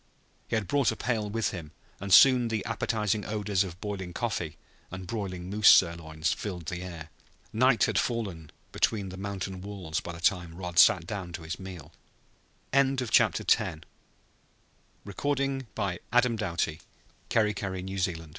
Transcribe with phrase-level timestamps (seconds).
[0.47, 4.57] He had brought a pail with him and soon the appetizing odors of boiling coffee
[4.89, 7.09] and broiling moose sirloin filled the air.
[7.53, 11.59] Night had fallen between the mountain walls by the time Rod sat down to his
[11.59, 11.93] meal.
[12.73, 13.05] CHAPTER
[13.43, 13.85] XI
[15.05, 15.67] RODERICK'S DREAM A chilling
[16.07, 18.29] loneliness now crept over